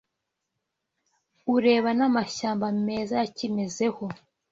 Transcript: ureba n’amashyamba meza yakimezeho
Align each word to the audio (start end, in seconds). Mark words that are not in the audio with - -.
ureba 1.55 1.89
n’amashyamba 1.97 2.65
meza 2.87 3.13
yakimezeho 3.21 4.05